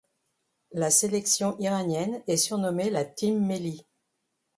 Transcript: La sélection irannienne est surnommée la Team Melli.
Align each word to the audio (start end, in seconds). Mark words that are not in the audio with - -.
La 0.71 0.89
sélection 0.89 1.55
irannienne 1.59 2.23
est 2.25 2.35
surnommée 2.37 2.89
la 2.89 3.05
Team 3.05 3.37
Melli. 3.45 3.85